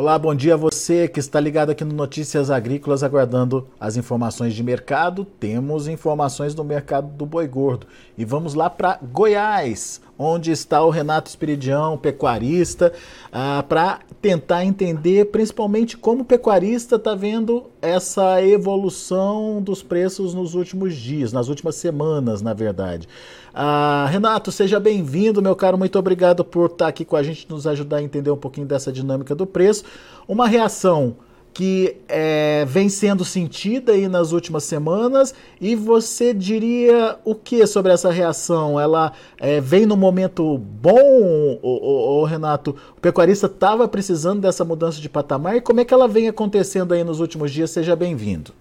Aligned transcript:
Olá, 0.00 0.16
bom 0.16 0.32
dia 0.32 0.54
a 0.54 0.56
você 0.56 1.08
que 1.08 1.18
está 1.18 1.40
ligado 1.40 1.70
aqui 1.70 1.84
no 1.84 1.92
Notícias 1.92 2.52
Agrícolas 2.52 3.02
aguardando 3.02 3.66
as 3.80 3.96
informações 3.96 4.54
de 4.54 4.62
mercado. 4.62 5.24
Temos 5.24 5.88
informações 5.88 6.54
do 6.54 6.62
mercado 6.62 7.08
do 7.08 7.26
boi 7.26 7.48
gordo. 7.48 7.84
E 8.16 8.24
vamos 8.24 8.54
lá 8.54 8.70
para 8.70 8.96
Goiás, 9.02 10.00
onde 10.18 10.50
está 10.50 10.82
o 10.82 10.90
Renato 10.90 11.30
Espiridião, 11.30 11.96
pecuarista, 11.96 12.92
ah, 13.32 13.64
para 13.68 14.00
tentar 14.20 14.64
entender 14.64 15.26
principalmente 15.26 15.96
como 15.96 16.22
o 16.22 16.24
pecuarista 16.24 16.96
está 16.96 17.14
vendo 17.14 17.66
essa 17.80 18.42
evolução 18.42 19.62
dos 19.62 19.82
preços 19.82 20.34
nos 20.34 20.54
últimos 20.54 20.96
dias, 20.96 21.32
nas 21.32 21.48
últimas 21.48 21.76
semanas, 21.76 22.42
na 22.42 22.52
verdade. 22.52 23.08
Ah, 23.54 24.08
Renato, 24.10 24.50
seja 24.50 24.80
bem-vindo, 24.80 25.40
meu 25.40 25.54
caro. 25.54 25.78
Muito 25.78 25.98
obrigado 25.98 26.44
por 26.44 26.70
estar 26.70 26.88
aqui 26.88 27.04
com 27.04 27.16
a 27.16 27.22
gente, 27.22 27.48
nos 27.48 27.66
ajudar 27.66 27.98
a 27.98 28.02
entender 28.02 28.30
um 28.30 28.36
pouquinho 28.36 28.66
dessa 28.66 28.92
dinâmica 28.92 29.34
do 29.34 29.46
preço. 29.46 29.84
Uma 30.26 30.48
reação 30.48 31.16
que 31.58 31.96
é, 32.08 32.64
vem 32.68 32.88
sendo 32.88 33.24
sentida 33.24 33.90
aí 33.90 34.06
nas 34.06 34.30
últimas 34.30 34.62
semanas 34.62 35.34
e 35.60 35.74
você 35.74 36.32
diria 36.32 37.18
o 37.24 37.34
que 37.34 37.66
sobre 37.66 37.92
essa 37.92 38.12
reação? 38.12 38.78
Ela 38.78 39.12
é, 39.40 39.60
vem 39.60 39.84
no 39.84 39.96
momento 39.96 40.56
bom, 40.56 41.58
o, 41.60 42.22
Renato? 42.22 42.76
O 42.96 43.00
pecuarista 43.00 43.46
estava 43.46 43.88
precisando 43.88 44.40
dessa 44.40 44.64
mudança 44.64 45.00
de 45.00 45.08
patamar 45.08 45.56
e 45.56 45.60
como 45.60 45.80
é 45.80 45.84
que 45.84 45.92
ela 45.92 46.06
vem 46.06 46.28
acontecendo 46.28 46.94
aí 46.94 47.02
nos 47.02 47.18
últimos 47.18 47.50
dias? 47.50 47.72
Seja 47.72 47.96
bem-vindo. 47.96 48.52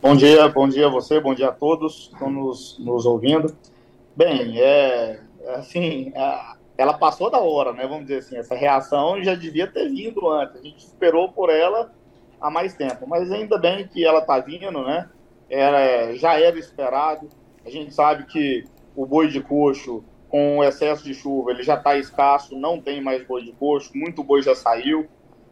Bom 0.00 0.16
dia, 0.16 0.48
bom 0.48 0.66
dia 0.66 0.86
a 0.86 0.90
você, 0.90 1.20
bom 1.20 1.34
dia 1.34 1.50
a 1.50 1.52
todos 1.52 2.06
que 2.06 2.14
estão 2.14 2.30
nos, 2.30 2.78
nos 2.78 3.04
ouvindo. 3.04 3.54
Bem, 4.16 4.58
é 4.58 5.20
assim, 5.56 6.12
é, 6.14 6.40
ela 6.76 6.94
passou 6.94 7.30
da 7.30 7.38
hora, 7.38 7.72
né? 7.72 7.86
Vamos 7.86 8.06
dizer 8.06 8.18
assim, 8.18 8.36
essa 8.36 8.54
reação 8.54 9.22
já 9.22 9.34
devia 9.34 9.66
ter 9.66 9.88
vindo 9.88 10.28
antes. 10.30 10.56
A 10.56 10.62
gente 10.62 10.78
esperou 10.78 11.30
por 11.30 11.50
ela 11.50 11.92
há 12.40 12.50
mais 12.50 12.74
tempo, 12.74 13.06
mas 13.06 13.30
ainda 13.30 13.58
bem 13.58 13.86
que 13.86 14.04
ela 14.04 14.20
está 14.20 14.38
vindo, 14.38 14.82
né? 14.82 15.08
Era, 15.48 16.14
já 16.14 16.38
era 16.40 16.58
esperado. 16.58 17.28
A 17.64 17.70
gente 17.70 17.92
sabe 17.92 18.24
que 18.24 18.64
o 18.96 19.06
boi 19.06 19.28
de 19.28 19.40
coxo, 19.40 20.02
com 20.28 20.58
o 20.58 20.64
excesso 20.64 21.04
de 21.04 21.14
chuva, 21.14 21.50
ele 21.50 21.62
já 21.62 21.74
está 21.74 21.96
escasso, 21.96 22.58
não 22.58 22.80
tem 22.80 23.02
mais 23.02 23.24
boi 23.26 23.42
de 23.42 23.52
coxo, 23.52 23.92
muito 23.94 24.24
boi 24.24 24.42
já 24.42 24.54
saiu 24.54 25.06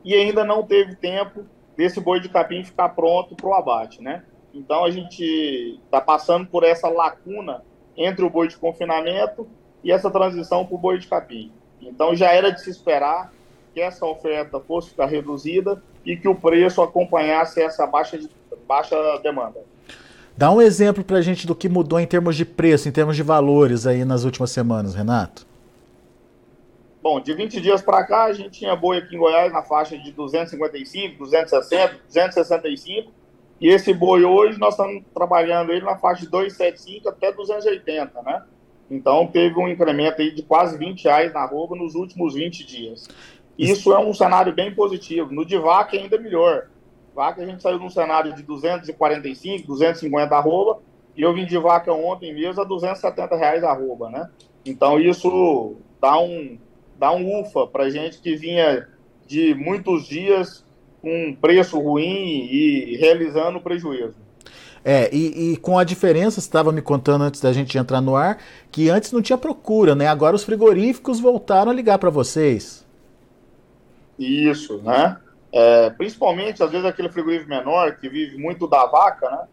e 0.04 0.14
ainda 0.14 0.44
não 0.44 0.62
teve 0.62 0.96
tempo 0.96 1.44
desse 1.76 2.00
boi 2.00 2.20
de 2.20 2.28
capim 2.28 2.64
ficar 2.64 2.90
pronto 2.90 3.34
para 3.36 3.46
o 3.46 3.54
abate, 3.54 4.02
né? 4.02 4.24
Então 4.52 4.84
a 4.84 4.90
gente 4.90 5.78
está 5.84 6.00
passando 6.00 6.46
por 6.46 6.64
essa 6.64 6.88
lacuna 6.88 7.62
entre 7.96 8.24
o 8.24 8.30
boi 8.30 8.48
de 8.48 8.56
confinamento 8.56 9.46
e 9.82 9.90
essa 9.90 10.10
transição 10.10 10.64
para 10.64 10.74
o 10.74 10.78
boi 10.78 10.98
de 10.98 11.06
capim. 11.06 11.50
Então 11.80 12.14
já 12.14 12.32
era 12.32 12.50
de 12.50 12.60
se 12.62 12.70
esperar 12.70 13.32
que 13.72 13.80
essa 13.80 14.04
oferta 14.04 14.60
fosse 14.60 14.90
ficar 14.90 15.06
reduzida 15.06 15.82
e 16.04 16.16
que 16.16 16.28
o 16.28 16.34
preço 16.34 16.82
acompanhasse 16.82 17.60
essa 17.60 17.86
baixa, 17.86 18.18
de, 18.18 18.28
baixa 18.66 18.96
demanda. 19.22 19.60
Dá 20.36 20.50
um 20.50 20.60
exemplo 20.60 21.04
para 21.04 21.18
a 21.18 21.22
gente 21.22 21.46
do 21.46 21.54
que 21.54 21.68
mudou 21.68 22.00
em 22.00 22.06
termos 22.06 22.36
de 22.36 22.44
preço, 22.44 22.88
em 22.88 22.92
termos 22.92 23.16
de 23.16 23.22
valores 23.22 23.86
aí 23.86 24.04
nas 24.04 24.24
últimas 24.24 24.50
semanas, 24.50 24.94
Renato. 24.94 25.46
Bom, 27.02 27.20
de 27.20 27.32
20 27.32 27.60
dias 27.60 27.80
para 27.80 28.04
cá, 28.04 28.24
a 28.24 28.32
gente 28.32 28.50
tinha 28.50 28.76
boi 28.76 28.98
aqui 28.98 29.16
em 29.16 29.18
Goiás 29.18 29.52
na 29.52 29.62
faixa 29.62 29.96
de 29.96 30.12
255, 30.12 31.18
260, 31.18 32.00
265 32.06 33.10
e 33.60 33.68
esse 33.68 33.92
boi 33.92 34.24
hoje 34.24 34.58
nós 34.58 34.74
estamos 34.74 35.02
trabalhando 35.14 35.70
ele 35.70 35.84
na 35.84 35.96
faixa 35.96 36.22
de 36.22 36.30
275 36.30 37.08
até 37.08 37.30
280, 37.30 38.22
né? 38.22 38.42
Então 38.90 39.26
teve 39.26 39.58
um 39.58 39.68
incremento 39.68 40.20
aí 40.20 40.34
de 40.34 40.42
quase 40.42 40.76
20 40.76 41.04
reais 41.04 41.32
na 41.32 41.40
arroba 41.40 41.76
nos 41.76 41.94
últimos 41.94 42.34
20 42.34 42.66
dias. 42.66 43.08
Isso 43.56 43.92
é 43.92 43.98
um 43.98 44.12
cenário 44.12 44.52
bem 44.52 44.74
positivo. 44.74 45.32
No 45.32 45.44
de 45.44 45.56
vaca 45.58 45.96
ainda 45.96 46.18
melhor. 46.18 46.68
Vaca 47.14 47.42
a 47.42 47.46
gente 47.46 47.62
saiu 47.62 47.78
num 47.78 47.90
cenário 47.90 48.34
de 48.34 48.42
245, 48.42 49.66
250 49.66 50.34
arroba, 50.34 50.80
e 51.16 51.22
eu 51.22 51.34
vim 51.34 51.44
de 51.44 51.58
vaca 51.58 51.92
ontem 51.92 52.32
mesmo 52.32 52.62
a 52.62 52.64
270 52.64 53.36
reais 53.36 53.64
arroba, 53.64 54.08
né? 54.08 54.30
Então 54.64 54.98
isso 54.98 55.76
dá 56.00 56.18
um, 56.18 56.58
dá 56.98 57.12
um 57.12 57.40
ufa 57.40 57.66
para 57.66 57.90
gente 57.90 58.20
que 58.20 58.36
vinha 58.36 58.88
de 59.26 59.54
muitos 59.54 60.06
dias 60.06 60.64
com 61.02 61.28
um 61.28 61.34
preço 61.34 61.78
ruim 61.78 62.46
e 62.50 62.96
realizando 62.96 63.60
prejuízo. 63.60 64.16
É, 64.84 65.14
e, 65.14 65.52
e, 65.52 65.56
com 65.58 65.78
a 65.78 65.84
diferença, 65.84 66.40
você 66.40 66.46
estava 66.46 66.72
me 66.72 66.80
contando 66.80 67.24
antes 67.24 67.40
da 67.40 67.52
gente 67.52 67.76
entrar 67.76 68.00
no 68.00 68.16
ar, 68.16 68.38
que 68.70 68.88
antes 68.88 69.12
não 69.12 69.20
tinha 69.20 69.36
procura, 69.36 69.94
né? 69.94 70.06
Agora 70.06 70.34
os 70.34 70.44
frigoríficos 70.44 71.20
voltaram 71.20 71.70
a 71.70 71.74
ligar 71.74 71.98
para 71.98 72.08
vocês. 72.08 72.86
Isso, 74.18 74.78
né? 74.82 75.18
É, 75.52 75.90
principalmente, 75.90 76.62
às 76.62 76.70
vezes, 76.70 76.86
aquele 76.86 77.10
frigorífico 77.10 77.50
menor 77.50 77.96
que 77.96 78.08
vive 78.08 78.38
muito 78.38 78.66
da 78.66 78.86
vaca, 78.86 79.28
né? 79.30 79.44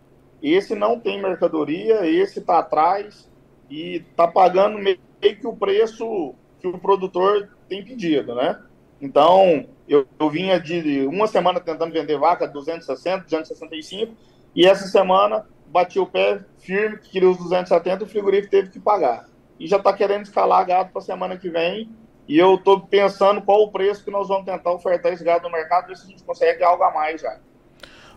Esse 0.42 0.76
não 0.76 1.00
tem 1.00 1.22
mercadoria, 1.22 2.06
esse 2.06 2.40
está 2.40 2.60
atrás 2.60 3.30
e 3.70 4.04
está 4.10 4.28
pagando 4.28 4.78
meio 4.78 5.00
que 5.20 5.48
o 5.48 5.56
preço 5.56 6.36
que 6.60 6.68
o 6.68 6.78
produtor 6.78 7.50
tem 7.68 7.84
pedido, 7.84 8.36
né? 8.36 8.60
Então, 9.02 9.66
eu, 9.88 10.08
eu 10.20 10.30
vinha 10.30 10.60
de 10.60 11.06
uma 11.08 11.28
semana 11.28 11.60
tentando 11.60 11.94
vender 11.94 12.18
vaca 12.18 12.48
260, 12.48 13.24
265, 13.24 14.14
e 14.58 14.66
essa 14.66 14.88
semana 14.88 15.46
bati 15.68 16.00
o 16.00 16.08
pé 16.08 16.40
firme, 16.58 16.98
que 16.98 17.12
queria 17.12 17.30
os 17.30 17.38
270, 17.38 18.04
o 18.04 18.08
frigorífico 18.08 18.50
teve 18.50 18.70
que 18.70 18.80
pagar. 18.80 19.30
E 19.60 19.68
já 19.68 19.78
está 19.78 19.94
querendo 19.94 20.24
escalar 20.24 20.66
gado 20.66 20.90
para 20.90 21.00
a 21.00 21.06
semana 21.06 21.38
que 21.38 21.48
vem, 21.48 21.92
e 22.28 22.40
eu 22.40 22.56
estou 22.56 22.80
pensando 22.80 23.40
qual 23.40 23.62
o 23.62 23.72
preço 23.72 24.04
que 24.04 24.10
nós 24.10 24.28
vamos 24.28 24.46
tentar 24.46 24.72
ofertar 24.72 25.14
esse 25.14 25.24
gado 25.24 25.44
no 25.44 25.52
mercado, 25.52 25.88
ver 25.88 25.96
se 25.96 26.06
a 26.06 26.10
gente 26.10 26.24
consegue 26.24 26.64
algo 26.64 26.84
a 26.84 26.92
mais 26.92 27.22
já. 27.22 27.38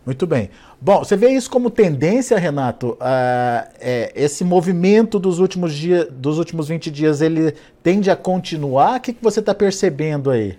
Muito 0.04 0.26
bem. 0.26 0.48
Bom, 0.80 1.00
você 1.00 1.14
vê 1.14 1.28
isso 1.28 1.50
como 1.50 1.68
tendência, 1.68 2.38
Renato? 2.38 2.92
Uh, 2.92 3.68
é, 3.78 4.10
esse 4.14 4.42
movimento 4.42 5.18
dos 5.18 5.40
últimos 5.40 5.74
dias, 5.74 6.08
dos 6.10 6.38
últimos 6.38 6.68
20 6.68 6.90
dias, 6.90 7.20
ele 7.20 7.54
tende 7.82 8.10
a 8.10 8.16
continuar? 8.16 8.96
O 8.96 9.00
que, 9.00 9.12
que 9.12 9.22
você 9.22 9.40
está 9.40 9.54
percebendo 9.54 10.30
aí? 10.30 10.58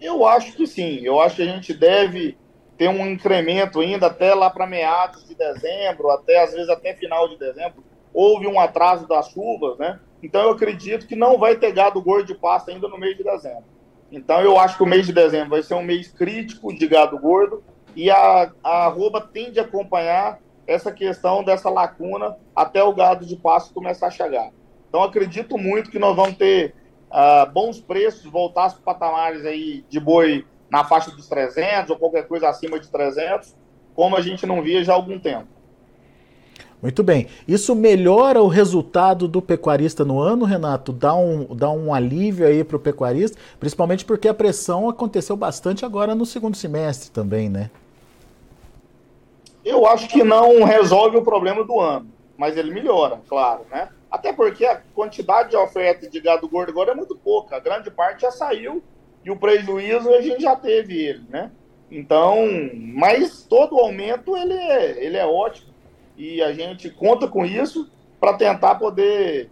Eu 0.00 0.24
acho 0.24 0.52
que 0.52 0.64
sim. 0.64 1.00
Eu 1.02 1.20
acho 1.20 1.36
que 1.36 1.42
a 1.42 1.46
gente 1.46 1.74
deve 1.74 2.38
ter 2.76 2.88
um 2.88 3.06
incremento 3.06 3.80
ainda 3.80 4.06
até 4.06 4.34
lá 4.34 4.50
para 4.50 4.66
meados 4.66 5.26
de 5.26 5.34
dezembro, 5.34 6.10
até 6.10 6.42
às 6.42 6.52
vezes 6.52 6.68
até 6.68 6.94
final 6.94 7.28
de 7.28 7.38
dezembro. 7.38 7.84
Houve 8.12 8.46
um 8.46 8.58
atraso 8.58 9.06
das 9.06 9.28
chuvas, 9.30 9.78
né? 9.78 9.98
Então 10.22 10.42
eu 10.42 10.50
acredito 10.50 11.06
que 11.06 11.16
não 11.16 11.38
vai 11.38 11.56
ter 11.56 11.72
gado 11.72 12.00
gordo 12.02 12.26
de 12.26 12.34
pasta 12.34 12.70
ainda 12.70 12.88
no 12.88 12.98
mês 12.98 13.16
de 13.16 13.24
dezembro. 13.24 13.64
Então 14.10 14.40
eu 14.40 14.58
acho 14.58 14.76
que 14.76 14.82
o 14.82 14.86
mês 14.86 15.06
de 15.06 15.12
dezembro 15.12 15.50
vai 15.50 15.62
ser 15.62 15.74
um 15.74 15.82
mês 15.82 16.08
crítico 16.08 16.74
de 16.74 16.86
gado 16.86 17.18
gordo 17.18 17.62
e 17.94 18.10
a, 18.10 18.52
a 18.62 18.86
arroba 18.86 19.20
tende 19.20 19.58
a 19.58 19.62
acompanhar 19.62 20.38
essa 20.66 20.92
questão 20.92 21.44
dessa 21.44 21.70
lacuna 21.70 22.36
até 22.54 22.82
o 22.82 22.92
gado 22.92 23.24
de 23.24 23.36
pasto 23.36 23.72
começar 23.72 24.08
a 24.08 24.10
chegar. 24.10 24.50
Então, 24.88 25.02
acredito 25.02 25.56
muito 25.56 25.90
que 25.90 25.98
nós 25.98 26.16
vamos 26.16 26.36
ter 26.36 26.74
uh, 27.10 27.50
bons 27.50 27.80
preços, 27.80 28.30
voltar 28.30 28.70
para 28.72 28.82
patamares 28.82 29.44
aí 29.44 29.84
de 29.88 30.00
boi 30.00 30.44
na 30.70 30.84
faixa 30.84 31.10
dos 31.10 31.28
300 31.28 31.90
ou 31.90 31.96
qualquer 31.96 32.26
coisa 32.26 32.48
acima 32.48 32.78
de 32.78 32.88
300, 32.88 33.54
como 33.94 34.16
a 34.16 34.20
gente 34.20 34.46
não 34.46 34.62
via 34.62 34.84
já 34.84 34.92
há 34.92 34.96
algum 34.96 35.18
tempo. 35.18 35.46
Muito 36.82 37.02
bem. 37.02 37.26
Isso 37.48 37.74
melhora 37.74 38.42
o 38.42 38.48
resultado 38.48 39.26
do 39.26 39.40
pecuarista 39.40 40.04
no 40.04 40.20
ano, 40.20 40.44
Renato? 40.44 40.92
Dá 40.92 41.14
um, 41.14 41.54
dá 41.54 41.70
um 41.70 41.92
alívio 41.92 42.46
aí 42.46 42.62
para 42.62 42.76
o 42.76 42.80
pecuarista, 42.80 43.38
principalmente 43.58 44.04
porque 44.04 44.28
a 44.28 44.34
pressão 44.34 44.88
aconteceu 44.88 45.36
bastante 45.36 45.84
agora 45.84 46.14
no 46.14 46.26
segundo 46.26 46.56
semestre 46.56 47.10
também, 47.10 47.48
né? 47.48 47.70
Eu 49.64 49.86
acho 49.86 50.06
que 50.08 50.22
não 50.22 50.62
resolve 50.62 51.16
o 51.16 51.22
problema 51.22 51.64
do 51.64 51.80
ano, 51.80 52.06
mas 52.36 52.56
ele 52.56 52.72
melhora, 52.72 53.20
claro, 53.26 53.62
né? 53.70 53.88
Até 54.08 54.32
porque 54.32 54.64
a 54.64 54.80
quantidade 54.94 55.50
de 55.50 55.56
oferta 55.56 56.08
de 56.08 56.20
gado 56.20 56.48
gordo 56.48 56.70
agora 56.70 56.92
é 56.92 56.94
muito 56.94 57.16
pouca. 57.16 57.56
A 57.56 57.60
grande 57.60 57.90
parte 57.90 58.22
já 58.22 58.30
saiu 58.30 58.82
e 59.26 59.30
o 59.30 59.36
prejuízo 59.36 60.14
a 60.14 60.20
gente 60.20 60.42
já 60.42 60.54
teve 60.54 61.04
ele, 61.04 61.24
né? 61.28 61.50
Então, 61.90 62.36
mas 62.94 63.42
todo 63.42 63.80
aumento 63.80 64.36
ele 64.36 64.54
é, 64.54 65.04
ele 65.04 65.16
é 65.16 65.26
ótimo 65.26 65.74
e 66.16 66.40
a 66.40 66.52
gente 66.52 66.88
conta 66.88 67.26
com 67.26 67.44
isso 67.44 67.90
para 68.20 68.34
tentar 68.34 68.76
poder 68.76 69.50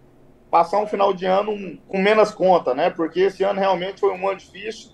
passar 0.49 0.79
um 0.79 0.87
final 0.87 1.13
de 1.13 1.27
ano 1.27 1.77
com 1.89 1.99
menos 1.99 2.31
conta, 2.31 2.73
né? 2.73 2.89
Porque 2.89 3.19
esse 3.19 3.43
ano 3.43 3.59
realmente 3.59 3.99
foi 3.99 4.13
um 4.13 4.29
ano 4.29 4.39
difícil, 4.39 4.93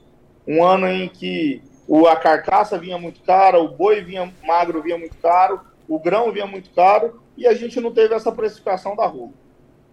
um 0.49 0.65
ano 0.65 0.89
em 0.89 1.07
que 1.11 1.63
o, 1.87 2.07
a 2.07 2.17
carcaça 2.17 2.79
vinha 2.79 2.97
muito 2.97 3.21
cara, 3.21 3.61
o 3.61 3.69
boi 3.69 4.01
vinha 4.01 4.33
magro 4.43 4.83
vinha 4.83 4.97
muito 4.97 5.17
caro, 5.19 5.61
o 5.87 5.99
grão 5.99 6.33
vinha 6.33 6.47
muito 6.47 6.71
caro 6.71 7.23
e 7.37 7.47
a 7.47 7.53
gente 7.53 7.79
não 7.81 7.93
teve 7.93 8.15
essa 8.15 8.33
precificação 8.33 8.97
da 8.97 9.07
rua. 9.07 9.29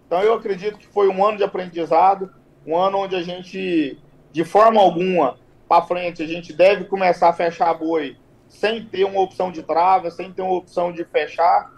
Então 0.06 0.22
eu 0.22 0.32
acredito 0.32 0.78
que 0.78 0.86
foi 0.86 1.08
um 1.08 1.26
ano 1.26 1.36
de 1.36 1.44
aprendizado, 1.44 2.32
um 2.66 2.74
ano 2.74 2.98
onde 2.98 3.14
a 3.14 3.20
gente, 3.20 3.98
de 4.38 4.44
forma 4.44 4.80
alguma, 4.80 5.36
para 5.68 5.82
frente, 5.82 6.22
a 6.22 6.26
gente 6.28 6.52
deve 6.52 6.84
começar 6.84 7.28
a 7.28 7.32
fechar 7.32 7.74
boi 7.74 8.16
sem 8.48 8.84
ter 8.84 9.02
uma 9.02 9.20
opção 9.20 9.50
de 9.50 9.64
trava, 9.64 10.12
sem 10.12 10.32
ter 10.32 10.42
uma 10.42 10.54
opção 10.54 10.92
de 10.92 11.02
fechar. 11.02 11.72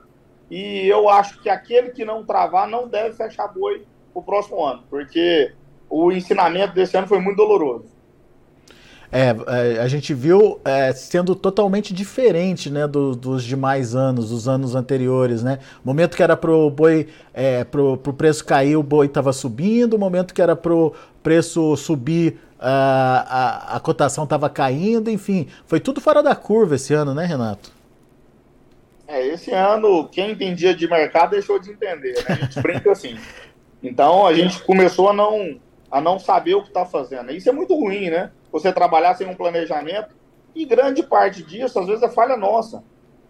E 0.50 0.86
eu 0.86 1.08
acho 1.08 1.40
que 1.40 1.48
aquele 1.48 1.88
que 1.88 2.04
não 2.04 2.22
travar 2.22 2.68
não 2.68 2.86
deve 2.86 3.16
fechar 3.16 3.48
boi 3.48 3.86
o 4.12 4.20
próximo 4.20 4.62
ano, 4.62 4.82
porque 4.90 5.54
o 5.88 6.12
ensinamento 6.12 6.74
desse 6.74 6.98
ano 6.98 7.06
foi 7.06 7.18
muito 7.18 7.38
doloroso. 7.38 7.86
É, 9.12 9.34
é, 9.46 9.80
a 9.80 9.88
gente 9.88 10.14
viu 10.14 10.60
é, 10.64 10.92
sendo 10.92 11.34
totalmente 11.34 11.92
diferente 11.92 12.70
né, 12.70 12.86
do, 12.86 13.16
dos 13.16 13.42
demais 13.42 13.94
anos, 13.94 14.30
dos 14.30 14.46
anos 14.46 14.74
anteriores. 14.74 15.42
Né? 15.42 15.58
Momento 15.84 16.16
que 16.16 16.22
era 16.22 16.36
para 16.36 16.52
o 16.52 16.70
boi, 16.70 17.08
é, 17.34 17.64
pro, 17.64 17.96
pro 17.96 18.12
preço 18.12 18.44
cair, 18.44 18.76
o 18.76 18.82
boi 18.82 19.06
estava 19.06 19.32
subindo, 19.32 19.98
momento 19.98 20.32
que 20.32 20.40
era 20.40 20.54
para 20.54 20.72
o 20.72 20.94
preço 21.22 21.76
subir, 21.76 22.38
a, 22.60 23.72
a, 23.72 23.76
a 23.76 23.80
cotação 23.80 24.24
estava 24.24 24.50
caindo, 24.50 25.10
enfim. 25.10 25.48
Foi 25.66 25.80
tudo 25.80 26.00
fora 26.00 26.22
da 26.22 26.34
curva 26.36 26.76
esse 26.76 26.92
ano, 26.94 27.14
né, 27.14 27.24
Renato? 27.24 27.72
É, 29.08 29.26
esse 29.26 29.50
ano, 29.50 30.08
quem 30.08 30.32
entendia 30.32 30.74
de 30.74 30.86
mercado 30.88 31.30
deixou 31.30 31.58
de 31.58 31.70
entender, 31.70 32.14
né? 32.14 32.24
A 32.28 32.34
gente 32.34 32.60
brinca 32.60 32.92
assim. 32.92 33.18
Então, 33.82 34.26
a 34.26 34.34
gente 34.34 34.62
começou 34.62 35.08
a 35.08 35.12
não, 35.12 35.58
a 35.90 36.00
não 36.00 36.18
saber 36.18 36.54
o 36.54 36.62
que 36.62 36.68
está 36.68 36.84
fazendo. 36.84 37.32
Isso 37.32 37.48
é 37.48 37.52
muito 37.52 37.74
ruim, 37.74 38.10
né? 38.10 38.30
você 38.50 38.72
trabalhar 38.72 39.14
sem 39.14 39.26
um 39.26 39.34
planejamento. 39.34 40.14
E 40.54 40.64
grande 40.64 41.02
parte 41.02 41.42
disso, 41.42 41.78
às 41.78 41.86
vezes, 41.86 42.02
é 42.02 42.08
falha 42.08 42.36
nossa. 42.36 42.82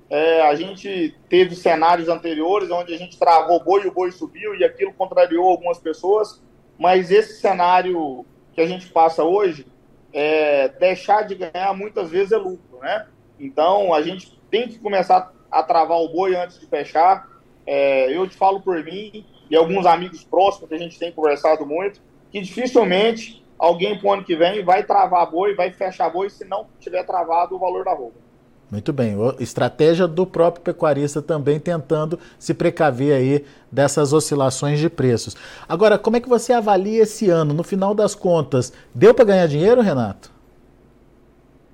É, 0.08 0.42
a 0.42 0.54
gente 0.54 1.14
teve 1.28 1.54
cenários 1.54 2.08
anteriores 2.08 2.70
onde 2.70 2.92
a 2.92 2.98
gente 2.98 3.18
travou 3.18 3.56
o 3.56 3.62
boi 3.62 3.84
e 3.84 3.86
o 3.86 3.92
boi 3.92 4.10
subiu 4.10 4.54
e 4.54 4.64
aquilo 4.64 4.92
contrariou 4.92 5.48
algumas 5.48 5.78
pessoas, 5.78 6.42
mas 6.76 7.10
esse 7.12 7.40
cenário 7.40 8.24
que 8.52 8.61
a 8.61 8.67
gente 8.67 8.88
passa 8.88 9.25
hoje, 9.25 9.67
é, 10.12 10.69
deixar 10.69 11.23
de 11.23 11.35
ganhar 11.35 11.75
muitas 11.75 12.11
vezes 12.11 12.32
é 12.32 12.37
lucro, 12.37 12.79
né? 12.81 13.06
Então 13.38 13.94
a 13.94 14.02
gente 14.02 14.38
tem 14.50 14.69
que 14.69 14.79
começar 14.79 15.32
a 15.50 15.62
travar 15.62 15.99
o 15.99 16.08
boi 16.08 16.35
antes 16.35 16.58
de 16.58 16.67
fechar. 16.67 17.29
É, 17.67 18.14
eu 18.14 18.26
te 18.29 18.37
falo 18.37 18.61
por 18.61 18.82
mim 18.85 19.25
e 19.50 19.56
alguns 19.56 19.87
amigos 19.87 20.25
próximos 20.25 20.69
que 20.69 20.75
a 20.75 20.79
gente 20.79 20.99
tem 20.99 21.12
conversado 21.12 21.67
muito, 21.67 22.00
que 22.31 22.41
dificilmente 22.41 23.44
alguém 23.58 23.99
para 23.99 24.08
o 24.08 24.12
ano 24.12 24.25
que 24.25 24.37
vem 24.37 24.64
vai 24.64 24.82
travar 24.82 25.31
boi, 25.31 25.55
vai 25.55 25.70
fechar 25.70 26.08
boi 26.11 26.31
se 26.31 26.44
não 26.44 26.67
tiver 26.79 27.05
travado 27.05 27.55
o 27.55 27.58
valor 27.58 27.85
da 27.85 27.93
roupa. 27.93 28.29
Muito 28.70 28.93
bem. 28.93 29.17
Estratégia 29.40 30.06
do 30.06 30.25
próprio 30.25 30.62
pecuarista 30.62 31.20
também 31.20 31.58
tentando 31.58 32.19
se 32.38 32.55
precaver 32.55 33.14
aí 33.14 33.44
dessas 33.70 34.12
oscilações 34.12 34.78
de 34.78 34.88
preços. 34.88 35.37
Agora, 35.69 35.99
como 35.99 36.17
é 36.17 36.20
que 36.20 36.28
você 36.28 36.52
avalia 36.52 37.02
esse 37.02 37.28
ano? 37.28 37.52
No 37.52 37.64
final 37.64 37.94
das 37.94 38.14
contas, 38.14 38.72
deu 38.94 39.12
para 39.12 39.25
ganhar 39.25 39.46
dinheiro, 39.49 39.81
Renato? 39.81 40.31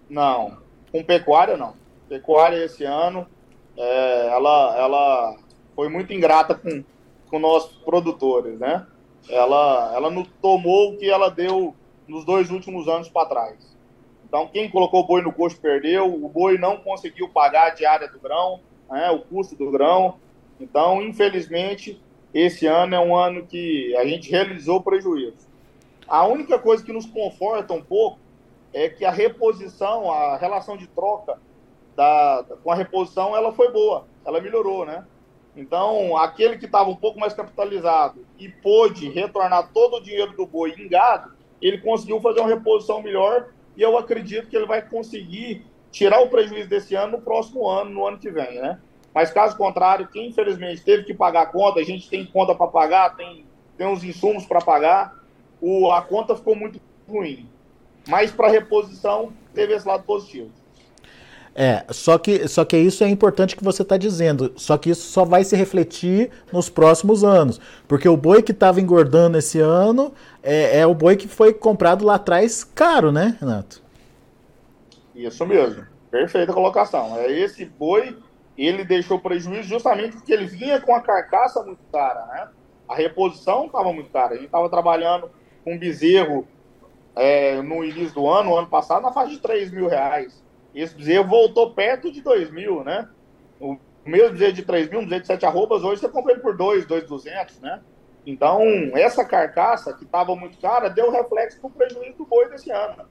Não. 0.08 0.56
Com 0.90 1.04
pecuária, 1.04 1.56
não. 1.56 1.74
Pecuária 2.08 2.64
esse 2.64 2.84
ano, 2.84 3.26
é, 3.76 4.28
ela, 4.28 4.76
ela 4.78 5.36
foi 5.74 5.88
muito 5.88 6.12
ingrata 6.14 6.54
com, 6.54 6.82
com 7.28 7.38
nossos 7.38 7.76
produtores, 7.78 8.58
né? 8.58 8.86
ela, 9.28 9.92
ela 9.94 10.10
não 10.10 10.24
tomou 10.40 10.92
o 10.92 10.96
que 10.96 11.08
ela 11.10 11.28
deu 11.28 11.74
nos 12.06 12.24
dois 12.24 12.50
últimos 12.50 12.88
anos 12.88 13.08
para 13.08 13.28
trás. 13.28 13.75
Então, 14.28 14.48
quem 14.48 14.68
colocou 14.68 15.00
o 15.00 15.06
boi 15.06 15.22
no 15.22 15.32
coxo 15.32 15.60
perdeu, 15.60 16.12
o 16.12 16.28
boi 16.28 16.58
não 16.58 16.78
conseguiu 16.78 17.28
pagar 17.28 17.68
a 17.68 17.74
diária 17.74 18.08
do 18.08 18.18
grão, 18.18 18.60
né, 18.90 19.08
o 19.10 19.20
custo 19.20 19.54
do 19.54 19.70
grão. 19.70 20.16
Então, 20.60 21.00
infelizmente, 21.00 22.02
esse 22.34 22.66
ano 22.66 22.94
é 22.94 23.00
um 23.00 23.16
ano 23.16 23.46
que 23.46 23.94
a 23.96 24.04
gente 24.04 24.30
realizou 24.30 24.82
prejuízo. 24.82 25.46
A 26.08 26.26
única 26.26 26.58
coisa 26.58 26.84
que 26.84 26.92
nos 26.92 27.06
conforta 27.06 27.72
um 27.72 27.82
pouco 27.82 28.18
é 28.72 28.88
que 28.88 29.04
a 29.04 29.10
reposição, 29.10 30.10
a 30.10 30.36
relação 30.36 30.76
de 30.76 30.88
troca 30.88 31.38
da, 31.94 32.44
com 32.62 32.70
a 32.70 32.74
reposição, 32.74 33.34
ela 33.34 33.52
foi 33.52 33.72
boa, 33.72 34.06
ela 34.24 34.40
melhorou, 34.40 34.84
né? 34.84 35.06
Então, 35.56 36.16
aquele 36.16 36.58
que 36.58 36.66
estava 36.66 36.90
um 36.90 36.96
pouco 36.96 37.18
mais 37.18 37.32
capitalizado 37.32 38.26
e 38.38 38.48
pôde 38.48 39.08
retornar 39.08 39.70
todo 39.72 39.96
o 39.96 40.02
dinheiro 40.02 40.36
do 40.36 40.44
boi 40.44 40.74
em 40.76 40.88
gado, 40.88 41.32
ele 41.62 41.78
conseguiu 41.78 42.20
fazer 42.20 42.40
uma 42.40 42.48
reposição 42.48 43.00
melhor 43.00 43.48
e 43.76 43.82
eu 43.82 43.96
acredito 43.98 44.48
que 44.48 44.56
ele 44.56 44.66
vai 44.66 44.82
conseguir 44.82 45.64
tirar 45.90 46.20
o 46.20 46.28
prejuízo 46.28 46.68
desse 46.68 46.94
ano 46.94 47.18
no 47.18 47.22
próximo 47.22 47.68
ano, 47.68 47.90
no 47.90 48.06
ano 48.06 48.18
que 48.18 48.30
vem, 48.30 48.60
né? 48.60 48.78
Mas 49.14 49.30
caso 49.30 49.56
contrário, 49.56 50.08
quem 50.08 50.28
infelizmente 50.28 50.82
teve 50.82 51.04
que 51.04 51.14
pagar 51.14 51.42
a 51.42 51.46
conta, 51.46 51.80
a 51.80 51.84
gente 51.84 52.08
tem 52.08 52.24
conta 52.26 52.54
para 52.54 52.66
pagar, 52.66 53.16
tem, 53.16 53.46
tem 53.76 53.86
uns 53.86 54.04
insumos 54.04 54.44
para 54.44 54.60
pagar, 54.60 55.16
o, 55.60 55.90
a 55.90 56.02
conta 56.02 56.36
ficou 56.36 56.54
muito 56.54 56.80
ruim. 57.08 57.48
Mas 58.06 58.30
para 58.30 58.48
reposição, 58.48 59.32
teve 59.54 59.74
esse 59.74 59.88
lado 59.88 60.04
positivo. 60.04 60.50
É, 61.58 61.86
só 61.88 62.18
que, 62.18 62.46
só 62.48 62.66
que 62.66 62.76
isso 62.76 63.02
é 63.02 63.08
importante 63.08 63.56
que 63.56 63.64
você 63.64 63.80
está 63.80 63.96
dizendo. 63.96 64.52
Só 64.56 64.76
que 64.76 64.90
isso 64.90 65.10
só 65.10 65.24
vai 65.24 65.42
se 65.42 65.56
refletir 65.56 66.30
nos 66.52 66.68
próximos 66.68 67.24
anos. 67.24 67.58
Porque 67.88 68.06
o 68.06 68.14
boi 68.14 68.42
que 68.42 68.52
estava 68.52 68.78
engordando 68.78 69.38
esse 69.38 69.58
ano 69.58 70.12
é, 70.42 70.80
é, 70.80 70.86
o 70.86 70.92
boi 70.92 71.16
que 71.16 71.26
foi 71.26 71.54
comprado 71.54 72.04
lá 72.04 72.16
atrás 72.16 72.62
caro, 72.62 73.10
né, 73.10 73.38
Renato? 73.40 73.82
Isso 75.14 75.46
mesmo. 75.46 75.86
Perfeita 76.10 76.52
colocação. 76.52 77.16
É 77.16 77.32
esse 77.32 77.64
boi, 77.64 78.14
ele 78.58 78.84
deixou 78.84 79.18
prejuízo 79.18 79.66
justamente 79.66 80.12
porque 80.18 80.34
ele 80.34 80.44
vinha 80.44 80.78
com 80.78 80.94
a 80.94 81.00
carcaça 81.00 81.62
muito 81.62 81.80
cara, 81.90 82.26
né? 82.26 82.48
A 82.86 82.94
reposição 82.94 83.64
estava 83.64 83.90
muito 83.94 84.10
cara. 84.10 84.34
A 84.34 84.36
gente 84.36 84.44
estava 84.44 84.68
trabalhando 84.68 85.30
com 85.64 85.78
bezerro 85.78 86.46
é, 87.16 87.62
no 87.62 87.82
início 87.82 88.12
do 88.12 88.28
ano, 88.28 88.54
ano 88.54 88.66
passado, 88.66 89.00
na 89.00 89.10
faixa 89.10 89.30
de 89.30 89.38
3 89.38 89.70
mil 89.70 89.88
reais 89.88 90.44
esse 90.82 90.94
bezerro 90.94 91.26
voltou 91.26 91.72
perto 91.72 92.12
de 92.12 92.20
2 92.20 92.50
mil, 92.50 92.84
né? 92.84 93.08
O 93.58 93.78
mesmo 94.04 94.32
bezerro 94.32 94.52
de 94.52 94.62
3 94.62 94.90
mil, 94.90 95.00
um 95.00 95.04
bezerro 95.04 95.22
de 95.22 95.26
7 95.26 95.46
arrobas, 95.46 95.82
hoje 95.82 96.00
você 96.00 96.08
compra 96.08 96.32
ele 96.32 96.42
por 96.42 96.56
2, 96.56 96.86
2,200, 96.86 97.60
né? 97.60 97.80
Então, 98.26 98.60
essa 98.94 99.24
carcaça, 99.24 99.94
que 99.94 100.04
estava 100.04 100.34
muito 100.34 100.58
cara, 100.58 100.88
deu 100.88 101.10
reflexo 101.10 101.60
no 101.62 101.70
prejuízo 101.70 102.18
do 102.18 102.26
boi 102.26 102.48
desse 102.50 102.70
ano. 102.70 103.04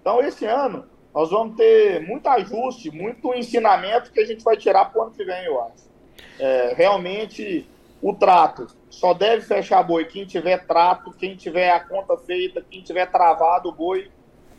Então, 0.00 0.20
esse 0.20 0.46
ano, 0.46 0.86
nós 1.12 1.30
vamos 1.30 1.56
ter 1.56 2.00
muito 2.06 2.26
ajuste, 2.28 2.90
muito 2.90 3.34
ensinamento 3.34 4.12
que 4.12 4.20
a 4.20 4.24
gente 4.24 4.44
vai 4.44 4.56
tirar 4.56 4.86
para 4.86 5.00
o 5.00 5.02
ano 5.02 5.10
que 5.10 5.24
vem, 5.24 5.44
eu 5.44 5.60
acho. 5.60 5.90
É, 6.38 6.72
realmente, 6.74 7.68
o 8.00 8.14
trato 8.14 8.68
só 8.88 9.12
deve 9.12 9.42
fechar 9.42 9.82
boi 9.82 10.04
quem 10.04 10.24
tiver 10.24 10.64
trato, 10.66 11.12
quem 11.12 11.34
tiver 11.34 11.70
a 11.70 11.80
conta 11.80 12.16
feita, 12.16 12.64
quem 12.70 12.80
tiver 12.80 13.06
travado 13.10 13.68
o 13.68 13.72
boi 13.72 14.10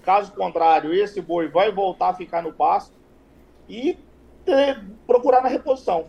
Caso 0.03 0.31
contrário, 0.31 0.93
esse 0.93 1.21
boi 1.21 1.47
vai 1.47 1.71
voltar 1.71 2.09
a 2.09 2.13
ficar 2.13 2.41
no 2.41 2.53
pasto 2.53 2.93
e 3.69 3.97
ter, 4.45 4.79
procurar 5.05 5.41
na 5.41 5.49
reposição. 5.49 6.05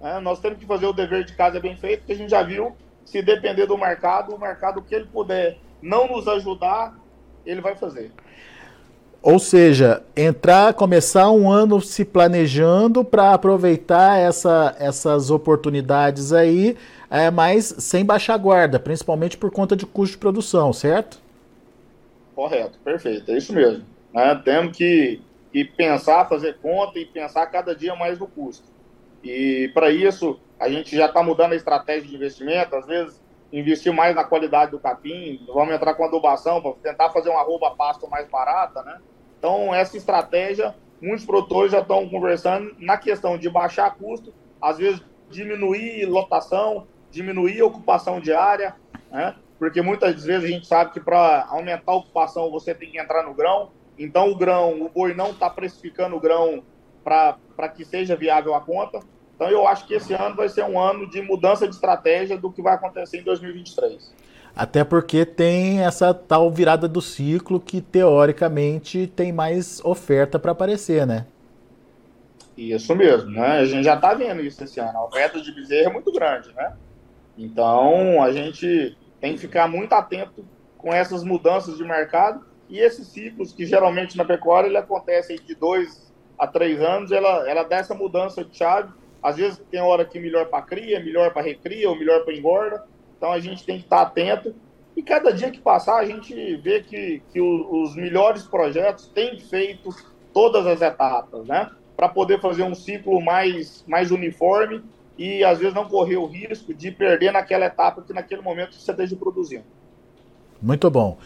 É, 0.00 0.18
nós 0.20 0.40
temos 0.40 0.58
que 0.58 0.66
fazer 0.66 0.86
o 0.86 0.92
dever 0.92 1.24
de 1.24 1.34
casa 1.34 1.60
bem 1.60 1.76
feito, 1.76 2.00
porque 2.00 2.12
a 2.12 2.16
gente 2.16 2.30
já 2.30 2.42
viu, 2.42 2.76
se 3.04 3.22
depender 3.22 3.66
do 3.66 3.78
mercado, 3.78 4.34
o 4.34 4.40
mercado 4.40 4.82
que 4.82 4.94
ele 4.94 5.06
puder 5.06 5.58
não 5.80 6.08
nos 6.08 6.26
ajudar, 6.28 6.94
ele 7.44 7.60
vai 7.60 7.74
fazer. 7.74 8.12
Ou 9.22 9.38
seja, 9.38 10.02
entrar, 10.16 10.74
começar 10.74 11.30
um 11.30 11.48
ano 11.48 11.80
se 11.80 12.04
planejando 12.04 13.04
para 13.04 13.32
aproveitar 13.32 14.18
essa, 14.18 14.74
essas 14.80 15.30
oportunidades 15.30 16.32
aí, 16.32 16.76
é, 17.08 17.30
mas 17.30 17.72
sem 17.78 18.04
baixar 18.04 18.36
guarda, 18.36 18.80
principalmente 18.80 19.36
por 19.36 19.52
conta 19.52 19.76
de 19.76 19.86
custo 19.86 20.14
de 20.14 20.18
produção, 20.18 20.72
certo? 20.72 21.21
Correto, 22.34 22.78
perfeito, 22.80 23.30
é 23.30 23.36
isso 23.36 23.52
mesmo. 23.52 23.84
Né? 24.12 24.34
Temos 24.44 24.76
que, 24.76 25.20
que 25.52 25.64
pensar, 25.64 26.28
fazer 26.28 26.58
conta 26.58 26.98
e 26.98 27.04
pensar 27.04 27.46
cada 27.46 27.74
dia 27.74 27.94
mais 27.94 28.18
no 28.18 28.26
custo. 28.26 28.70
E 29.22 29.70
para 29.72 29.90
isso, 29.90 30.40
a 30.58 30.68
gente 30.68 30.96
já 30.96 31.06
está 31.06 31.22
mudando 31.22 31.52
a 31.52 31.56
estratégia 31.56 32.08
de 32.08 32.14
investimento, 32.14 32.74
às 32.74 32.86
vezes 32.86 33.22
investir 33.52 33.92
mais 33.92 34.16
na 34.16 34.24
qualidade 34.24 34.70
do 34.70 34.78
capim, 34.78 35.44
vamos 35.52 35.74
entrar 35.74 35.94
com 35.94 36.04
adubação 36.04 36.60
para 36.62 36.72
tentar 36.82 37.10
fazer 37.10 37.28
uma 37.28 37.40
arroba 37.40 37.70
pasto 37.72 38.08
mais 38.08 38.26
barata, 38.28 38.82
né? 38.82 38.98
Então, 39.38 39.74
essa 39.74 39.96
estratégia, 39.96 40.74
muitos 41.00 41.26
produtores 41.26 41.72
já 41.72 41.80
estão 41.80 42.08
conversando 42.08 42.74
na 42.78 42.96
questão 42.96 43.36
de 43.36 43.50
baixar 43.50 43.94
custo, 43.96 44.32
às 44.60 44.78
vezes 44.78 45.02
diminuir 45.28 46.06
lotação, 46.06 46.86
diminuir 47.10 47.62
ocupação 47.62 48.20
diária, 48.20 48.74
né? 49.10 49.34
Porque 49.62 49.80
muitas 49.80 50.24
vezes 50.24 50.42
a 50.42 50.52
gente 50.52 50.66
sabe 50.66 50.90
que 50.90 50.98
para 50.98 51.46
aumentar 51.48 51.92
a 51.92 51.94
ocupação 51.94 52.50
você 52.50 52.74
tem 52.74 52.90
que 52.90 52.98
entrar 52.98 53.22
no 53.22 53.32
grão, 53.32 53.70
então 53.96 54.28
o 54.28 54.34
grão, 54.34 54.82
o 54.82 54.88
boi 54.88 55.14
não 55.14 55.30
está 55.30 55.48
precificando 55.48 56.16
o 56.16 56.20
grão 56.20 56.64
para 57.04 57.68
que 57.68 57.84
seja 57.84 58.16
viável 58.16 58.56
a 58.56 58.60
conta. 58.60 58.98
Então 59.36 59.48
eu 59.48 59.64
acho 59.68 59.86
que 59.86 59.94
esse 59.94 60.12
ano 60.14 60.34
vai 60.34 60.48
ser 60.48 60.64
um 60.64 60.80
ano 60.80 61.08
de 61.08 61.22
mudança 61.22 61.68
de 61.68 61.76
estratégia 61.76 62.36
do 62.36 62.50
que 62.50 62.60
vai 62.60 62.74
acontecer 62.74 63.20
em 63.20 63.22
2023. 63.22 64.12
Até 64.56 64.82
porque 64.82 65.24
tem 65.24 65.84
essa 65.84 66.12
tal 66.12 66.50
virada 66.50 66.88
do 66.88 67.00
ciclo 67.00 67.60
que 67.60 67.80
teoricamente 67.80 69.06
tem 69.06 69.30
mais 69.30 69.80
oferta 69.84 70.40
para 70.40 70.50
aparecer, 70.50 71.06
né? 71.06 71.24
Isso 72.56 72.96
mesmo, 72.96 73.30
né? 73.30 73.60
A 73.60 73.64
gente 73.64 73.84
já 73.84 73.94
está 73.94 74.12
vendo 74.12 74.42
isso 74.42 74.64
esse 74.64 74.80
ano. 74.80 74.98
A 74.98 75.04
oferta 75.04 75.40
de 75.40 75.52
bezerra 75.54 75.88
é 75.88 75.92
muito 75.92 76.10
grande, 76.10 76.52
né? 76.52 76.72
Então 77.38 78.20
a 78.20 78.32
gente 78.32 78.96
tem 79.22 79.34
que 79.34 79.38
ficar 79.38 79.68
muito 79.68 79.92
atento 79.92 80.44
com 80.76 80.92
essas 80.92 81.22
mudanças 81.22 81.78
de 81.78 81.84
mercado 81.84 82.44
e 82.68 82.80
esses 82.80 83.06
ciclos 83.06 83.52
que 83.52 83.64
geralmente 83.64 84.16
na 84.16 84.24
pecuária 84.24 84.66
ele 84.66 84.76
acontece 84.76 85.36
de 85.36 85.54
dois 85.54 86.12
a 86.36 86.44
três 86.48 86.80
anos, 86.80 87.12
ela, 87.12 87.48
ela 87.48 87.62
dá 87.62 87.76
essa 87.76 87.94
mudança 87.94 88.44
de 88.44 88.56
chave. 88.56 88.92
Às 89.22 89.36
vezes 89.36 89.62
tem 89.70 89.80
hora 89.80 90.04
que 90.04 90.18
melhor 90.18 90.46
para 90.46 90.62
cria, 90.62 90.98
melhor 90.98 91.32
para 91.32 91.40
recria 91.40 91.88
ou 91.88 91.96
melhor 91.96 92.24
para 92.24 92.34
engorda. 92.34 92.84
Então 93.16 93.30
a 93.30 93.38
gente 93.38 93.64
tem 93.64 93.78
que 93.78 93.84
estar 93.84 94.02
atento. 94.02 94.56
E 94.96 95.02
cada 95.04 95.32
dia 95.32 95.52
que 95.52 95.60
passar, 95.60 95.98
a 95.98 96.04
gente 96.04 96.56
vê 96.56 96.82
que, 96.82 97.22
que 97.32 97.40
os 97.40 97.94
melhores 97.94 98.42
projetos 98.42 99.06
têm 99.06 99.38
feito 99.38 99.88
todas 100.34 100.66
as 100.66 100.82
etapas, 100.82 101.46
né? 101.46 101.70
Para 101.96 102.08
poder 102.08 102.40
fazer 102.40 102.64
um 102.64 102.74
ciclo 102.74 103.20
mais, 103.20 103.84
mais 103.86 104.10
uniforme 104.10 104.82
e 105.22 105.44
às 105.44 105.60
vezes 105.60 105.72
não 105.72 105.88
correr 105.88 106.16
o 106.16 106.26
risco 106.26 106.74
de 106.74 106.90
perder 106.90 107.32
naquela 107.32 107.66
etapa 107.66 108.02
que 108.02 108.12
naquele 108.12 108.42
momento 108.42 108.74
você 108.74 108.90
esteja 108.90 109.14
produzindo. 109.14 109.62
Muito 110.60 110.90
bom. 110.90 111.16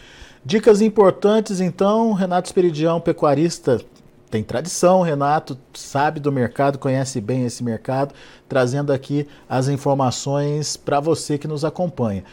Dicas 0.45 0.81
importantes, 0.81 1.59
então, 1.59 2.13
Renato 2.13 2.47
Esperidião, 2.47 3.01
pecuarista, 3.01 3.81
tem 4.29 4.43
tradição, 4.43 5.01
Renato 5.01 5.57
sabe 5.73 6.19
do 6.19 6.31
mercado, 6.31 6.77
conhece 6.77 7.19
bem 7.19 7.45
esse 7.45 7.63
mercado, 7.63 8.13
trazendo 8.47 8.93
aqui 8.93 9.27
as 9.49 9.67
informações 9.67 10.77
para 10.77 10.99
você 10.99 11.37
que 11.37 11.47
nos 11.47 11.65
acompanha. 11.65 12.23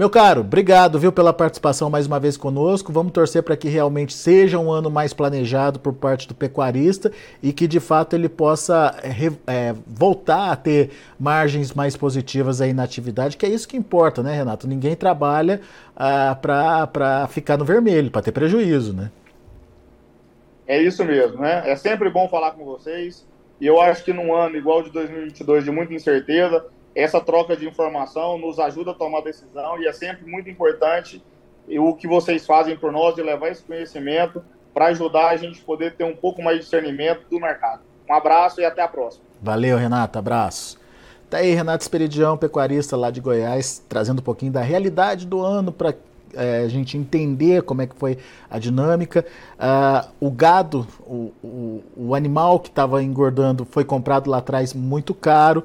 Meu 0.00 0.08
caro, 0.08 0.40
obrigado, 0.40 0.98
viu, 0.98 1.12
pela 1.12 1.30
participação 1.30 1.90
mais 1.90 2.06
uma 2.06 2.18
vez 2.18 2.34
conosco. 2.34 2.90
Vamos 2.90 3.12
torcer 3.12 3.42
para 3.42 3.54
que 3.54 3.68
realmente 3.68 4.14
seja 4.14 4.58
um 4.58 4.72
ano 4.72 4.90
mais 4.90 5.12
planejado 5.12 5.78
por 5.78 5.92
parte 5.92 6.26
do 6.26 6.34
pecuarista 6.34 7.12
e 7.42 7.52
que 7.52 7.68
de 7.68 7.78
fato 7.80 8.16
ele 8.16 8.26
possa 8.26 8.98
é, 9.46 9.74
voltar 9.86 10.52
a 10.52 10.56
ter 10.56 10.88
margens 11.18 11.74
mais 11.74 11.98
positivas 11.98 12.62
aí 12.62 12.72
na 12.72 12.82
atividade, 12.82 13.36
que 13.36 13.44
é 13.44 13.50
isso 13.50 13.68
que 13.68 13.76
importa, 13.76 14.22
né, 14.22 14.34
Renato? 14.34 14.66
Ninguém 14.66 14.96
trabalha 14.96 15.60
ah, 15.94 16.34
para 16.40 17.28
ficar 17.28 17.58
no 17.58 17.66
vermelho, 17.66 18.10
para 18.10 18.22
ter 18.22 18.32
prejuízo, 18.32 18.94
né? 18.94 19.10
É 20.66 20.80
isso 20.80 21.04
mesmo, 21.04 21.42
né? 21.42 21.70
É 21.70 21.76
sempre 21.76 22.08
bom 22.08 22.26
falar 22.26 22.52
com 22.52 22.64
vocês. 22.64 23.26
E 23.60 23.66
eu 23.66 23.78
acho 23.78 24.02
que 24.02 24.14
num 24.14 24.34
ano 24.34 24.56
igual 24.56 24.82
de 24.82 24.90
2022, 24.92 25.62
de 25.62 25.70
muita 25.70 25.92
incerteza, 25.92 26.64
essa 26.94 27.20
troca 27.20 27.56
de 27.56 27.66
informação 27.68 28.38
nos 28.38 28.58
ajuda 28.58 28.90
a 28.90 28.94
tomar 28.94 29.20
decisão 29.22 29.80
e 29.80 29.86
é 29.86 29.92
sempre 29.92 30.28
muito 30.28 30.48
importante 30.48 31.22
o 31.68 31.94
que 31.94 32.08
vocês 32.08 32.46
fazem 32.46 32.76
por 32.76 32.90
nós 32.90 33.14
de 33.14 33.22
levar 33.22 33.48
esse 33.48 33.62
conhecimento 33.62 34.42
para 34.74 34.86
ajudar 34.86 35.28
a 35.28 35.36
gente 35.36 35.60
poder 35.60 35.94
ter 35.94 36.04
um 36.04 36.16
pouco 36.16 36.42
mais 36.42 36.58
de 36.58 36.64
discernimento 36.64 37.28
do 37.30 37.38
mercado. 37.38 37.82
Um 38.08 38.14
abraço 38.14 38.60
e 38.60 38.64
até 38.64 38.82
a 38.82 38.88
próxima. 38.88 39.24
Valeu, 39.40 39.76
Renato. 39.76 40.18
Abraço. 40.18 40.78
Tá 41.28 41.38
aí, 41.38 41.54
Renato 41.54 41.82
Esperidião, 41.82 42.36
pecuarista 42.36 42.96
lá 42.96 43.10
de 43.10 43.20
Goiás, 43.20 43.84
trazendo 43.88 44.18
um 44.18 44.22
pouquinho 44.22 44.50
da 44.50 44.62
realidade 44.62 45.26
do 45.26 45.40
ano 45.40 45.70
para 45.70 45.94
é, 46.34 46.62
a 46.64 46.68
gente 46.68 46.96
entender 46.96 47.62
como 47.62 47.82
é 47.82 47.86
que 47.86 47.94
foi 47.94 48.18
a 48.48 48.58
dinâmica. 48.58 49.24
Uh, 49.54 50.10
o 50.20 50.30
gado, 50.30 50.86
o, 51.00 51.32
o, 51.42 51.84
o 51.96 52.14
animal 52.14 52.58
que 52.58 52.68
estava 52.68 53.02
engordando 53.02 53.64
foi 53.64 53.84
comprado 53.84 54.28
lá 54.28 54.38
atrás 54.38 54.74
muito 54.74 55.14
caro. 55.14 55.62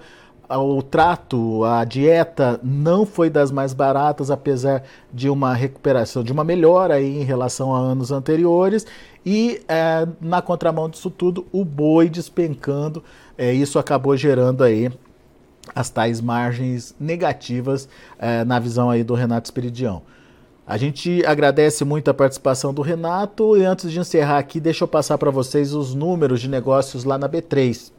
O 0.49 0.81
trato, 0.83 1.63
a 1.63 1.83
dieta 1.83 2.59
não 2.63 3.05
foi 3.05 3.29
das 3.29 3.51
mais 3.51 3.73
baratas, 3.73 4.29
apesar 4.29 4.83
de 5.11 5.29
uma 5.29 5.53
recuperação, 5.53 6.23
de 6.23 6.31
uma 6.31 6.43
melhora 6.43 6.95
aí 6.95 7.19
em 7.19 7.23
relação 7.23 7.75
a 7.75 7.79
anos 7.79 8.11
anteriores. 8.11 8.85
E 9.25 9.61
é, 9.67 10.07
na 10.21 10.41
contramão 10.41 10.87
disso 10.87 11.09
tudo, 11.09 11.47
o 11.51 11.65
boi 11.65 12.09
despencando. 12.09 13.03
É, 13.37 13.51
isso 13.51 13.79
acabou 13.79 14.15
gerando 14.15 14.63
aí 14.63 14.91
as 15.73 15.89
tais 15.89 16.21
margens 16.21 16.93
negativas 16.99 17.89
é, 18.19 18.43
na 18.45 18.59
visão 18.59 18.89
aí 18.89 19.03
do 19.03 19.15
Renato 19.15 19.47
Esperidião. 19.47 20.03
A 20.67 20.77
gente 20.77 21.23
agradece 21.25 21.85
muito 21.85 22.09
a 22.09 22.13
participação 22.13 22.73
do 22.73 22.81
Renato 22.81 23.55
e 23.55 23.63
antes 23.63 23.91
de 23.91 23.99
encerrar 23.99 24.39
aqui, 24.39 24.59
deixa 24.59 24.83
eu 24.83 24.87
passar 24.87 25.17
para 25.17 25.29
vocês 25.29 25.73
os 25.73 25.93
números 25.93 26.41
de 26.41 26.49
negócios 26.49 27.03
lá 27.03 27.17
na 27.17 27.29
B3. 27.29 27.94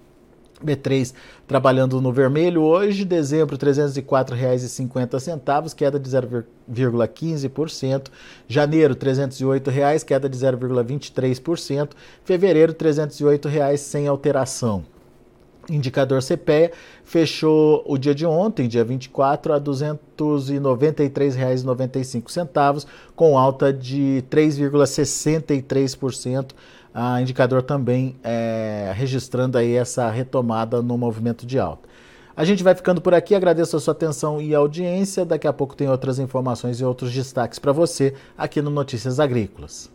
B3 0.65 1.13
trabalhando 1.47 2.01
no 2.01 2.11
vermelho 2.13 2.63
hoje, 2.63 3.05
dezembro 3.05 3.57
R$ 3.57 3.73
304,50, 3.73 5.75
queda 5.75 5.99
de 5.99 6.09
0,15%. 6.09 8.07
Janeiro 8.49 8.95
R$ 8.95 9.01
308,00, 9.01 10.05
queda 10.05 10.29
de 10.29 10.39
0,23%. 10.39 11.91
Fevereiro 12.25 12.73
R$ 12.73 12.79
308,00 12.79 13.77
sem 13.77 14.09
alteração. 14.09 14.85
Indicador 15.69 16.23
CPEA 16.23 16.71
fechou 17.03 17.83
o 17.87 17.99
dia 17.99 18.15
de 18.15 18.25
ontem, 18.25 18.69
dia 18.69 18.85
24, 18.85 19.53
a 19.53 19.57
R$ 19.57 19.63
293,95, 20.17 22.87
com 23.17 23.37
alta 23.37 23.73
de 23.73 24.23
3,63%. 24.31 26.53
A 26.99 27.21
indicador 27.21 27.63
também 27.63 28.17
é, 28.25 28.91
registrando 28.97 29.59
aí 29.59 29.75
essa 29.75 30.09
retomada 30.09 30.81
no 30.81 30.97
movimento 30.97 31.45
de 31.45 31.59
alta. 31.59 31.87
A 32.35 32.43
gente 32.43 32.65
vai 32.65 32.75
ficando 32.75 33.03
por 33.03 33.13
aqui, 33.13 33.35
agradeço 33.35 33.77
a 33.77 33.81
sua 33.81 33.93
atenção 33.93 34.41
e 34.41 34.55
audiência. 34.55 35.23
Daqui 35.23 35.47
a 35.47 35.53
pouco 35.53 35.77
tem 35.77 35.91
outras 35.91 36.19
informações 36.19 36.81
e 36.81 36.85
outros 36.87 37.13
destaques 37.13 37.59
para 37.59 37.71
você 37.71 38.15
aqui 38.35 38.63
no 38.63 38.71
Notícias 38.71 39.21
Agrícolas. 39.21 39.95